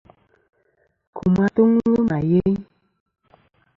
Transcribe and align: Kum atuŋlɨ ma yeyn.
Kum 1.15 1.35
atuŋlɨ 1.45 1.91
ma 2.07 2.17
yeyn. 2.29 2.55